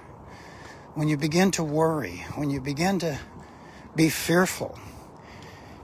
when 0.94 1.08
you 1.08 1.16
begin 1.16 1.50
to 1.50 1.64
worry, 1.64 2.24
when 2.36 2.50
you 2.50 2.60
begin 2.60 3.00
to 3.00 3.18
be 3.96 4.08
fearful, 4.08 4.78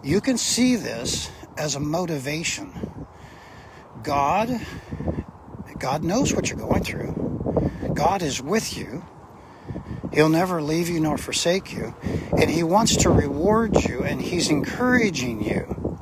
you 0.02 0.20
can 0.20 0.38
see 0.38 0.76
this 0.76 1.30
as 1.60 1.74
a 1.74 1.80
motivation. 1.80 2.72
God, 4.02 4.58
God 5.78 6.02
knows 6.02 6.32
what 6.32 6.48
you're 6.48 6.58
going 6.58 6.82
through. 6.82 7.92
God 7.92 8.22
is 8.22 8.40
with 8.40 8.78
you. 8.78 9.04
He'll 10.10 10.30
never 10.30 10.62
leave 10.62 10.88
you 10.88 11.00
nor 11.00 11.18
forsake 11.18 11.70
you. 11.74 11.94
And 12.32 12.48
He 12.48 12.62
wants 12.62 12.96
to 12.96 13.10
reward 13.10 13.84
you, 13.84 14.02
and 14.02 14.22
He's 14.22 14.48
encouraging 14.48 15.44
you. 15.44 15.98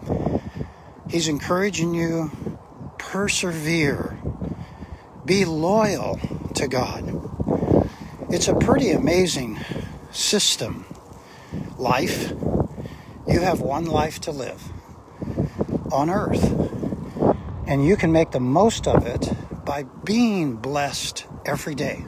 He's 1.11 1.27
encouraging 1.27 1.92
you, 1.92 2.31
persevere, 2.97 4.16
be 5.25 5.44
loyal 5.44 6.21
to 6.55 6.68
God. 6.68 7.03
It's 8.31 8.47
a 8.47 8.55
pretty 8.55 8.92
amazing 8.92 9.59
system. 10.12 10.85
Life, 11.77 12.33
you 13.27 13.40
have 13.40 13.61
one 13.61 13.87
life 13.87 14.21
to 14.21 14.31
live 14.31 14.73
on 15.92 16.11
earth. 16.11 16.44
And 17.66 17.85
you 17.85 17.96
can 17.96 18.12
make 18.12 18.31
the 18.31 18.40
most 18.40 18.87
of 18.87 19.07
it 19.07 19.33
by 19.64 19.83
being 19.83 20.57
blessed 20.57 21.27
every 21.44 21.74
day 21.74 22.05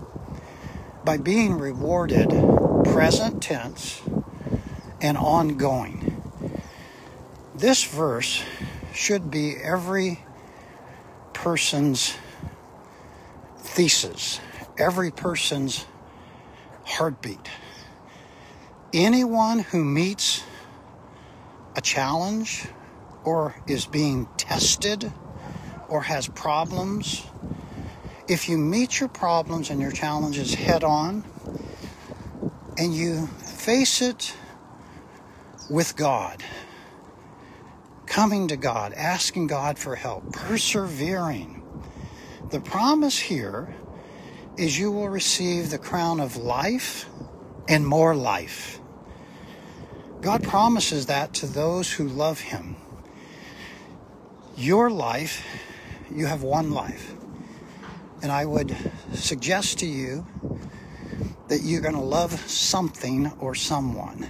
by 1.05 1.17
being 1.17 1.55
rewarded 1.55 2.29
present 2.85 3.43
tense 3.43 4.03
and 5.01 5.17
ongoing. 5.17 6.23
This 7.55 7.85
verse 7.85 8.43
should 8.93 9.31
be 9.31 9.57
every 9.57 10.25
person's 11.33 12.15
thesis, 13.59 14.41
every 14.79 15.11
person's 15.11 15.87
heartbeat. 16.85 17.49
Anyone 18.93 19.61
who 19.61 19.85
meets 19.85 20.43
a 21.77 21.81
challenge 21.81 22.67
or 23.25 23.55
is 23.67 23.87
being 23.87 24.27
tested 24.37 25.13
or 25.89 26.03
has 26.03 26.29
problems 26.29 27.25
if 28.31 28.49
you 28.49 28.57
meet 28.57 29.01
your 29.01 29.09
problems 29.09 29.71
and 29.71 29.81
your 29.81 29.91
challenges 29.91 30.55
head 30.55 30.85
on 30.85 31.25
and 32.79 32.95
you 32.95 33.27
face 33.27 34.01
it 34.01 34.37
with 35.69 35.97
God, 35.97 36.41
coming 38.07 38.47
to 38.47 38.57
God, 38.57 38.93
asking 38.93 39.49
God 39.49 39.81
for 39.81 39.97
help, 39.97 40.33
persevering, 40.33 41.61
the 42.51 42.61
promise 42.61 43.19
here 43.19 43.75
is 44.57 44.79
you 44.79 44.93
will 44.93 45.09
receive 45.09 45.71
the 45.71 45.79
crown 45.79 46.21
of 46.21 46.37
life 46.37 47.07
and 47.69 47.85
more 47.85 48.15
life. 48.15 48.81
God 50.21 50.45
promises 50.45 51.07
that 51.07 51.35
to 51.35 51.47
those 51.47 51.91
who 51.93 52.07
love 52.07 52.39
Him. 52.39 52.77
Your 54.61 54.91
life, 54.91 55.43
you 56.15 56.27
have 56.27 56.43
one 56.43 56.71
life. 56.71 57.15
And 58.23 58.31
I 58.31 58.45
would 58.45 58.77
suggest 59.15 59.79
to 59.79 59.87
you 59.87 60.27
that 61.49 61.63
you're 61.63 61.81
going 61.81 61.95
to 61.95 62.01
love 62.03 62.39
something 62.41 63.33
or 63.41 63.55
someone. 63.55 64.29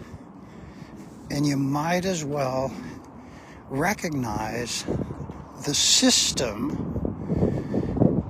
And 1.32 1.44
you 1.44 1.56
might 1.56 2.04
as 2.04 2.24
well 2.24 2.72
recognize 3.70 4.84
the 5.66 5.74
system 5.74 7.02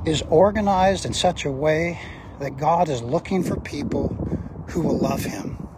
is 0.07 0.23
organized 0.31 1.05
in 1.05 1.13
such 1.13 1.45
a 1.45 1.53
way 1.53 2.01
that 2.39 2.57
God 2.57 2.89
is 2.89 3.03
looking 3.03 3.43
for 3.43 3.61
people 3.61 4.09
who 4.69 4.81
will 4.81 4.97
love 4.97 5.23
Him. 5.23 5.69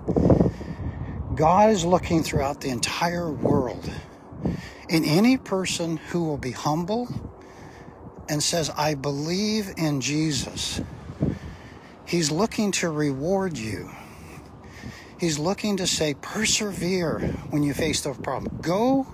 God 1.35 1.71
is 1.71 1.85
looking 1.85 2.23
throughout 2.23 2.61
the 2.61 2.69
entire 2.69 3.33
world 3.33 3.91
in 4.93 5.07
any 5.07 5.39
person 5.39 5.97
who 5.97 6.23
will 6.23 6.37
be 6.37 6.51
humble 6.51 7.09
and 8.29 8.43
says, 8.43 8.69
I 8.77 8.95
believe 8.95 9.73
in 9.79 10.03
Jesus. 10.03 10.83
He's 12.07 12.31
looking 12.31 12.73
to 12.73 12.91
reward 12.91 13.57
you. 13.57 13.91
He's 15.19 15.39
looking 15.39 15.79
to 15.79 15.87
say, 15.87 16.13
persevere 16.21 17.21
when 17.49 17.63
you 17.63 17.73
face 17.73 18.03
those 18.03 18.19
problems. 18.19 18.61
Go 18.61 19.07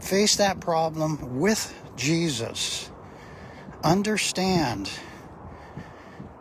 face 0.00 0.36
that 0.36 0.60
problem 0.60 1.40
with 1.40 1.74
Jesus. 1.96 2.88
Understand 3.82 4.88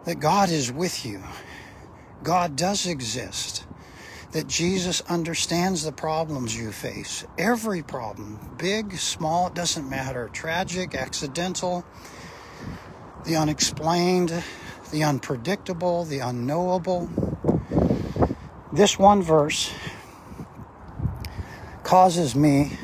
that 0.06 0.20
God 0.20 0.52
is 0.52 0.72
with 0.72 1.04
you. 1.04 1.24
God 2.22 2.56
does 2.56 2.86
exist. 2.86 3.66
That 4.32 4.48
Jesus 4.48 5.02
understands 5.10 5.84
the 5.84 5.92
problems 5.92 6.56
you 6.56 6.72
face. 6.72 7.26
Every 7.38 7.84
problem, 7.84 8.40
big, 8.58 8.98
small, 8.98 9.48
it 9.48 9.56
doesn't 9.56 9.90
matter. 9.90 10.30
Tragic, 10.32 10.96
accidental, 10.96 11.86
the 13.26 13.36
unexplained, 13.36 14.44
the 14.92 15.04
unpredictable, 15.04 16.06
the 16.06 16.20
unknowable. 16.20 17.10
This 18.72 18.98
one 18.98 19.22
verse 19.22 19.74
causes 21.84 22.36
me 22.36 22.78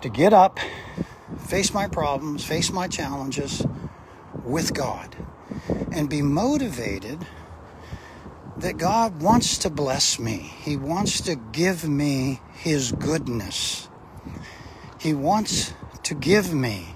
to 0.00 0.08
get 0.08 0.32
up, 0.32 0.58
face 1.46 1.72
my 1.72 1.86
problems, 1.86 2.44
face 2.44 2.72
my 2.72 2.88
challenges 2.88 3.64
with 4.42 4.74
God, 4.74 5.14
and 5.92 6.10
be 6.10 6.20
motivated 6.20 7.24
that 8.58 8.78
God 8.78 9.20
wants 9.20 9.58
to 9.58 9.70
bless 9.70 10.18
me. 10.18 10.52
He 10.62 10.76
wants 10.76 11.20
to 11.22 11.34
give 11.34 11.88
me 11.88 12.40
His 12.54 12.92
goodness. 12.92 13.88
He 15.00 15.12
wants 15.12 15.72
to 16.04 16.14
give 16.14 16.52
me 16.54 16.94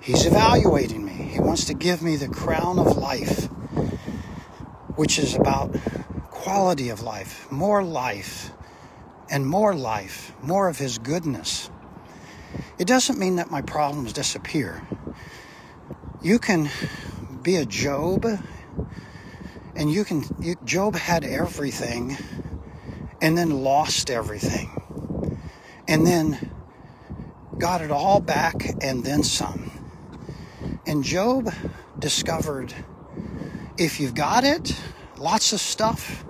He's 0.00 0.24
evaluating 0.24 1.04
me. 1.04 1.12
He 1.12 1.40
wants 1.40 1.66
to 1.66 1.74
give 1.74 2.00
me 2.02 2.16
the 2.16 2.28
crown 2.28 2.78
of 2.78 2.96
life, 2.96 3.44
which 4.96 5.18
is 5.18 5.34
about 5.34 5.76
quality 6.30 6.88
of 6.88 7.02
life, 7.02 7.50
more 7.52 7.84
life, 7.84 8.50
and 9.30 9.46
more 9.46 9.74
life, 9.74 10.32
more 10.42 10.68
of 10.68 10.78
His 10.78 10.96
goodness. 10.96 11.70
It 12.78 12.86
doesn't 12.86 13.18
mean 13.18 13.36
that 13.36 13.50
my 13.50 13.60
problems 13.60 14.14
disappear. 14.14 14.82
You 16.22 16.38
can 16.38 16.70
be 17.42 17.56
a 17.56 17.66
Job, 17.66 18.26
and 19.80 19.90
you 19.90 20.04
can. 20.04 20.22
You, 20.40 20.56
Job 20.64 20.94
had 20.94 21.24
everything, 21.24 22.18
and 23.22 23.36
then 23.36 23.62
lost 23.64 24.10
everything, 24.10 24.70
and 25.88 26.06
then 26.06 26.52
got 27.58 27.80
it 27.80 27.90
all 27.90 28.20
back, 28.20 28.54
and 28.82 29.02
then 29.02 29.22
some. 29.22 29.72
And 30.86 31.02
Job 31.02 31.52
discovered 31.98 32.74
if 33.78 33.98
you've 33.98 34.14
got 34.14 34.44
it, 34.44 34.78
lots 35.16 35.54
of 35.54 35.60
stuff, 35.60 36.26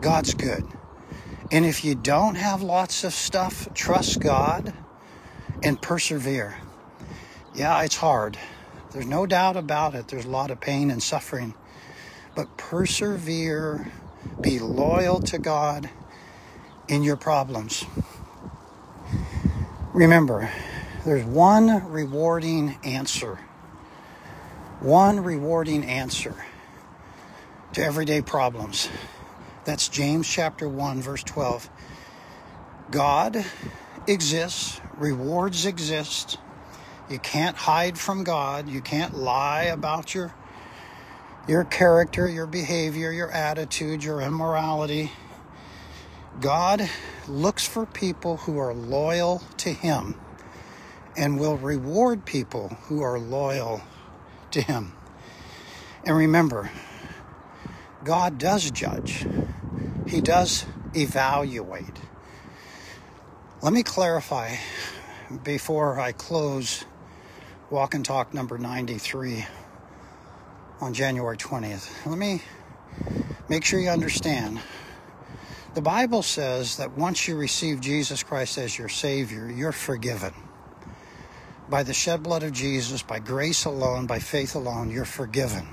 God's 0.00 0.34
good. 0.34 0.64
And 1.50 1.64
if 1.64 1.84
you 1.84 1.94
don't 1.94 2.34
have 2.34 2.62
lots 2.62 3.04
of 3.04 3.14
stuff, 3.14 3.72
trust 3.72 4.20
God 4.20 4.74
and 5.62 5.80
persevere. 5.80 6.58
Yeah, 7.54 7.82
it's 7.82 7.96
hard. 7.96 8.38
There's 8.90 9.06
no 9.06 9.24
doubt 9.26 9.56
about 9.56 9.94
it. 9.94 10.08
There's 10.08 10.26
a 10.26 10.30
lot 10.30 10.50
of 10.50 10.60
pain 10.60 10.90
and 10.90 11.02
suffering. 11.02 11.54
But 12.34 12.56
persevere, 12.56 13.92
be 14.42 14.58
loyal 14.58 15.20
to 15.20 15.38
God 15.38 15.90
in 16.88 17.02
your 17.02 17.16
problems. 17.16 17.84
Remember, 19.92 20.50
there's 21.04 21.24
one 21.24 21.90
rewarding 21.90 22.78
answer 22.84 23.38
one 24.82 25.22
rewarding 25.22 25.84
answer 25.84 26.34
to 27.72 27.82
everyday 27.82 28.20
problems. 28.20 28.88
That's 29.64 29.88
James 29.88 30.28
chapter 30.28 30.68
1, 30.68 31.00
verse 31.02 31.22
12. 31.22 31.70
God 32.90 33.44
exists, 34.08 34.80
rewards 34.96 35.66
exist. 35.66 36.38
You 37.08 37.20
can't 37.20 37.56
hide 37.56 37.96
from 37.96 38.24
God. 38.24 38.68
You 38.68 38.80
can't 38.80 39.14
lie 39.14 39.64
about 39.64 40.14
your 40.14 40.34
your 41.48 41.64
character, 41.64 42.28
your 42.28 42.46
behavior, 42.46 43.12
your 43.12 43.30
attitude, 43.30 44.04
your 44.04 44.20
immorality. 44.20 45.12
God 46.40 46.88
looks 47.28 47.66
for 47.66 47.86
people 47.86 48.38
who 48.38 48.58
are 48.58 48.72
loyal 48.72 49.42
to 49.58 49.72
him 49.72 50.14
and 51.16 51.38
will 51.38 51.56
reward 51.56 52.24
people 52.24 52.68
who 52.84 53.02
are 53.02 53.18
loyal 53.18 53.82
to 54.50 54.60
Him. 54.60 54.92
And 56.04 56.16
remember, 56.16 56.70
God 58.04 58.38
does 58.38 58.70
judge, 58.70 59.26
He 60.06 60.20
does 60.20 60.64
evaluate. 60.94 62.00
Let 63.62 63.72
me 63.72 63.82
clarify 63.82 64.56
before 65.44 66.00
I 66.00 66.12
close 66.12 66.84
Walk 67.70 67.94
and 67.94 68.04
Talk 68.04 68.34
number 68.34 68.58
93 68.58 69.46
on 70.82 70.92
January 70.92 71.36
20th. 71.36 72.04
Let 72.06 72.18
me 72.18 72.42
make 73.48 73.64
sure 73.64 73.78
you 73.78 73.88
understand. 73.88 74.60
The 75.74 75.80
Bible 75.80 76.22
says 76.22 76.76
that 76.78 76.98
once 76.98 77.28
you 77.28 77.36
receive 77.36 77.80
Jesus 77.80 78.24
Christ 78.24 78.58
as 78.58 78.76
your 78.76 78.88
Savior, 78.88 79.48
you're 79.48 79.70
forgiven 79.70 80.34
by 81.70 81.84
the 81.84 81.94
shed 81.94 82.24
blood 82.24 82.42
of 82.42 82.52
Jesus, 82.52 83.00
by 83.00 83.20
grace 83.20 83.64
alone, 83.64 84.06
by 84.06 84.18
faith 84.18 84.56
alone, 84.56 84.90
you're 84.90 85.04
forgiven. 85.04 85.68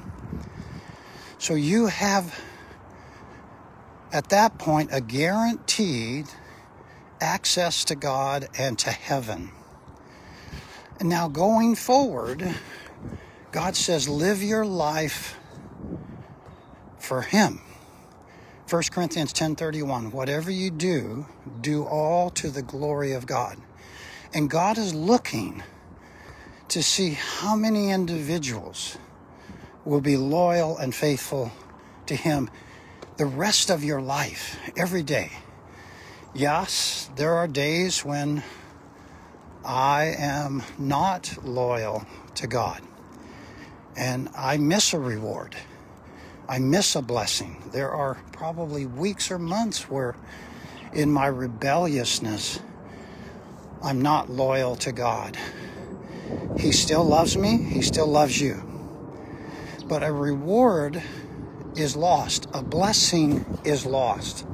So 1.40 1.56
you 1.56 1.88
have, 1.88 2.40
at 4.14 4.30
that 4.30 4.60
point, 4.60 4.90
a 4.94 5.02
guaranteed 5.02 6.28
access 7.20 7.84
to 7.86 7.96
God 7.96 8.48
and 8.60 8.78
to 8.78 8.92
heaven. 8.92 9.50
And 11.00 11.10
now 11.10 11.28
going 11.28 11.74
forward, 11.74 12.56
God 13.52 13.76
says, 13.76 14.08
live 14.08 14.44
your 14.44 14.66
life 14.66 15.36
for 17.00 17.24
Him. 17.24 17.62
1 18.70 18.84
Corinthians 18.92 19.34
10:31 19.34 20.12
Whatever 20.12 20.52
you 20.52 20.70
do, 20.70 21.26
do 21.60 21.84
all 21.84 22.30
to 22.32 22.52
the 22.52 22.62
glory 22.62 23.14
of 23.14 23.26
God. 23.26 23.58
And 24.36 24.48
God 24.48 24.78
is 24.78 24.94
looking 24.94 25.64
to 26.68 26.84
see 26.84 27.12
how 27.14 27.56
many 27.56 27.90
individuals 27.90 29.00
will 29.84 30.02
be 30.02 30.16
loyal 30.16 30.78
and 30.78 30.94
faithful 30.94 31.52
to 32.06 32.16
Him 32.16 32.52
the 33.18 33.26
rest 33.26 33.72
of 33.72 33.84
your 33.84 34.00
life, 34.00 34.60
every 34.78 35.02
day. 35.02 35.32
Yes, 36.36 37.10
there 37.16 37.34
are 37.34 37.48
days 37.48 38.06
when 38.06 38.44
I 39.66 40.14
am 40.18 40.62
not 40.78 41.44
loyal 41.44 42.06
to 42.36 42.46
God 42.46 42.82
and 43.96 44.30
I 44.36 44.58
miss 44.58 44.94
a 44.94 45.00
reward. 45.00 45.56
I 46.48 46.60
miss 46.60 46.96
a 46.96 47.02
blessing. 47.02 47.62
There 47.72 47.92
are 47.92 48.18
probably 48.32 48.86
weeks 48.86 49.30
or 49.30 49.38
months 49.38 49.90
where, 49.90 50.16
in 50.94 51.12
my 51.12 51.28
rebelliousness, 51.28 52.60
I'm 53.84 54.02
not 54.02 54.30
loyal 54.30 54.76
to 54.78 54.92
God. 54.92 55.38
He 56.58 56.72
still 56.72 57.04
loves 57.04 57.38
me, 57.38 57.58
He 57.58 57.82
still 57.82 58.08
loves 58.08 58.42
you. 58.42 58.64
But 59.88 60.04
a 60.04 60.12
reward 60.12 61.02
is 61.76 61.96
lost, 61.96 62.48
a 62.54 62.64
blessing 62.64 63.46
is 63.64 63.86
lost. 63.86 64.46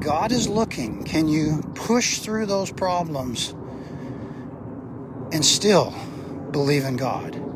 God 0.00 0.32
is 0.32 0.48
looking. 0.48 1.04
Can 1.04 1.28
you 1.28 1.62
push 1.74 2.18
through 2.18 2.46
those 2.46 2.72
problems 2.72 3.50
and 5.32 5.44
still 5.44 5.94
believe 6.50 6.84
in 6.84 6.96
God? 6.96 7.51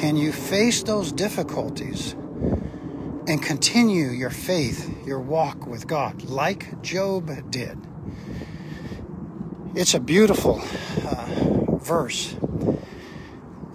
Can 0.00 0.16
you 0.16 0.32
face 0.32 0.82
those 0.82 1.12
difficulties 1.12 2.14
and 3.28 3.42
continue 3.42 4.08
your 4.08 4.30
faith, 4.30 5.06
your 5.06 5.20
walk 5.20 5.66
with 5.66 5.86
God, 5.86 6.22
like 6.22 6.80
Job 6.80 7.50
did? 7.50 7.76
It's 9.74 9.92
a 9.92 10.00
beautiful 10.00 10.62
uh, 11.04 11.26
verse 11.76 12.34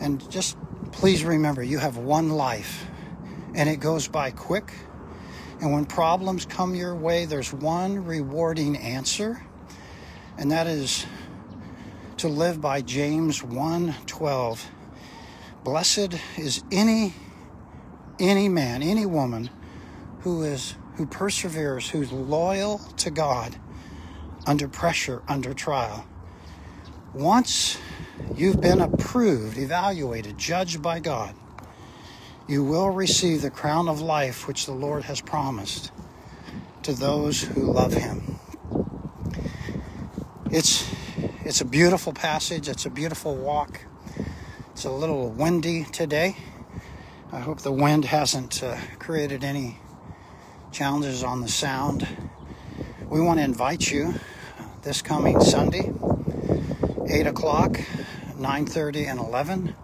and 0.01 0.27
just 0.31 0.57
please 0.91 1.23
remember 1.23 1.61
you 1.61 1.77
have 1.77 1.97
one 1.97 2.29
life 2.29 2.87
and 3.53 3.69
it 3.69 3.79
goes 3.79 4.07
by 4.07 4.31
quick. 4.31 4.73
And 5.61 5.71
when 5.73 5.85
problems 5.85 6.47
come 6.47 6.73
your 6.73 6.95
way, 6.95 7.25
there's 7.25 7.53
one 7.53 8.03
rewarding 8.03 8.77
answer, 8.77 9.45
and 10.39 10.51
that 10.51 10.65
is 10.65 11.05
to 12.17 12.27
live 12.27 12.59
by 12.59 12.81
James 12.81 13.43
1:12. 13.43 14.59
Blessed 15.65 16.13
is 16.37 16.63
any 16.71 17.15
any 18.19 18.47
man, 18.47 18.83
any 18.83 19.07
woman 19.07 19.49
who 20.19 20.43
is 20.43 20.75
who 20.97 21.07
perseveres, 21.07 21.89
who's 21.89 22.11
loyal 22.11 22.77
to 22.97 23.09
God 23.09 23.55
under 24.45 24.67
pressure, 24.67 25.23
under 25.27 25.55
trial. 25.55 26.05
Once 27.15 27.79
you've 28.35 28.61
been 28.61 28.79
approved, 28.79 29.57
evaluated, 29.57 30.37
judged 30.37 30.83
by 30.83 30.99
God, 30.99 31.33
you 32.47 32.63
will 32.63 32.91
receive 32.91 33.41
the 33.41 33.49
crown 33.49 33.89
of 33.89 33.99
life 33.99 34.47
which 34.47 34.67
the 34.67 34.71
Lord 34.71 35.05
has 35.05 35.19
promised 35.19 35.91
to 36.83 36.93
those 36.93 37.41
who 37.41 37.63
love 37.63 37.91
him. 37.91 38.37
It's 40.51 40.87
it's 41.43 41.61
a 41.61 41.65
beautiful 41.65 42.13
passage, 42.13 42.69
it's 42.69 42.85
a 42.85 42.91
beautiful 42.91 43.35
walk. 43.35 43.81
It's 44.75 44.83
a 44.83 44.91
little 44.91 45.29
windy 45.29 45.85
today. 45.85 46.35
I 47.31 47.39
hope 47.39 47.61
the 47.61 47.71
wind 47.71 48.03
hasn't 48.03 48.61
uh, 48.61 48.75
created 48.99 49.41
any 49.41 49.79
challenges 50.73 51.23
on 51.23 51.39
the 51.39 51.47
sound. 51.47 52.05
We 53.07 53.21
want 53.21 53.39
to 53.39 53.45
invite 53.45 53.89
you 53.89 54.15
this 54.81 55.01
coming 55.01 55.39
Sunday, 55.39 55.93
8 57.09 57.25
o'clock, 57.25 57.79
9.30, 58.37 59.11
and 59.11 59.17
11 59.17 59.75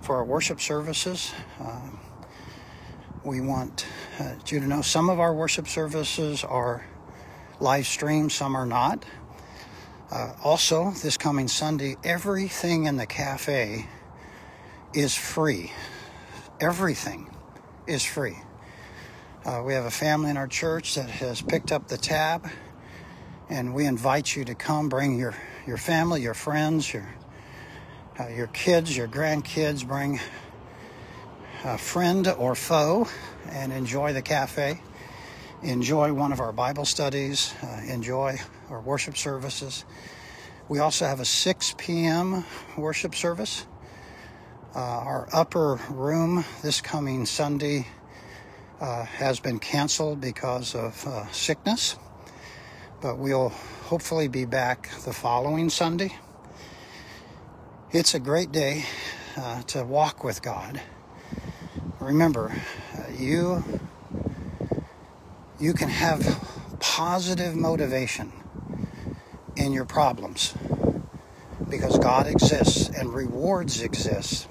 for 0.00 0.16
our 0.16 0.24
worship 0.24 0.62
services. 0.62 1.34
Uh, 1.60 1.90
we 3.24 3.42
want 3.42 3.84
uh, 4.18 4.36
you 4.46 4.60
to 4.60 4.66
know 4.66 4.80
some 4.80 5.10
of 5.10 5.20
our 5.20 5.34
worship 5.34 5.68
services 5.68 6.42
are 6.42 6.86
live 7.60 7.86
streamed, 7.86 8.32
some 8.32 8.56
are 8.56 8.64
not. 8.64 9.04
Uh, 10.10 10.32
also, 10.42 10.90
this 11.02 11.18
coming 11.18 11.48
Sunday, 11.48 11.98
everything 12.02 12.86
in 12.86 12.96
the 12.96 13.06
cafe 13.06 13.88
is 14.94 15.14
free 15.14 15.70
everything 16.62 17.28
is 17.88 18.04
free. 18.04 18.38
Uh, 19.44 19.60
we 19.66 19.74
have 19.74 19.84
a 19.84 19.90
family 19.90 20.30
in 20.30 20.36
our 20.36 20.46
church 20.46 20.94
that 20.94 21.10
has 21.10 21.42
picked 21.42 21.72
up 21.72 21.88
the 21.88 21.96
tab, 21.96 22.48
and 23.48 23.74
we 23.74 23.84
invite 23.84 24.36
you 24.36 24.44
to 24.44 24.54
come 24.54 24.88
bring 24.88 25.18
your, 25.18 25.34
your 25.66 25.76
family, 25.76 26.22
your 26.22 26.34
friends, 26.34 26.92
your, 26.92 27.12
uh, 28.20 28.28
your 28.28 28.46
kids, 28.48 28.96
your 28.96 29.08
grandkids, 29.08 29.84
bring 29.84 30.20
a 31.64 31.76
friend 31.76 32.28
or 32.28 32.54
foe 32.54 33.08
and 33.50 33.72
enjoy 33.72 34.12
the 34.12 34.22
cafe. 34.22 34.80
Enjoy 35.64 36.12
one 36.12 36.30
of 36.30 36.38
our 36.38 36.52
Bible 36.52 36.84
studies, 36.84 37.52
uh, 37.64 37.82
enjoy 37.88 38.38
our 38.70 38.80
worship 38.80 39.16
services. 39.16 39.84
We 40.68 40.78
also 40.78 41.06
have 41.06 41.18
a 41.18 41.24
6 41.24 41.74
p.m. 41.76 42.44
worship 42.76 43.16
service. 43.16 43.66
Uh, 44.74 44.78
our 44.78 45.28
upper 45.34 45.78
room 45.90 46.46
this 46.62 46.80
coming 46.80 47.26
Sunday 47.26 47.86
uh, 48.80 49.04
has 49.04 49.38
been 49.38 49.58
canceled 49.58 50.18
because 50.18 50.74
of 50.74 51.06
uh, 51.06 51.30
sickness, 51.30 51.96
but 53.02 53.18
we'll 53.18 53.50
hopefully 53.50 54.28
be 54.28 54.46
back 54.46 54.88
the 55.04 55.12
following 55.12 55.68
Sunday. 55.68 56.16
It's 57.90 58.14
a 58.14 58.18
great 58.18 58.50
day 58.50 58.86
uh, 59.36 59.60
to 59.64 59.84
walk 59.84 60.24
with 60.24 60.40
God. 60.40 60.80
Remember, 62.00 62.50
uh, 62.96 63.02
you 63.18 63.62
you 65.60 65.74
can 65.74 65.90
have 65.90 66.48
positive 66.80 67.54
motivation 67.54 68.32
in 69.54 69.74
your 69.74 69.84
problems 69.84 70.54
because 71.68 71.98
God 71.98 72.26
exists 72.26 72.88
and 72.88 73.12
rewards 73.12 73.82
exist 73.82 74.48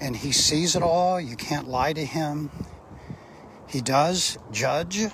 and 0.00 0.16
he 0.16 0.32
sees 0.32 0.76
it 0.76 0.82
all. 0.82 1.20
You 1.20 1.36
can't 1.36 1.68
lie 1.68 1.92
to 1.92 2.04
him. 2.04 2.50
He 3.68 3.80
does 3.80 4.38
judge, 4.50 5.06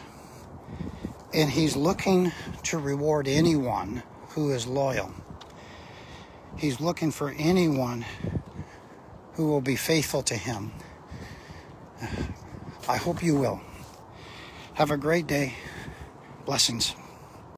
and 1.35 1.51
he's 1.51 1.77
looking 1.77 2.33
to 2.65 2.79
reward 2.79 3.29
anyone 3.29 4.03
who 4.31 4.53
is 4.53 4.67
loyal. 4.67 5.13
He's 6.57 6.81
looking 6.81 7.11
for 7.11 7.35
anyone 7.37 8.07
who 9.35 9.49
will 9.49 9.61
be 9.61 9.77
faithful 9.77 10.23
to 10.23 10.35
him. 10.35 10.73
I 12.89 12.97
hope 12.97 13.23
you 13.23 13.35
will. 13.35 13.61
Have 14.75 14.91
a 14.91 14.97
great 14.97 15.27
day. 15.27 15.55
Blessings. 16.47 16.95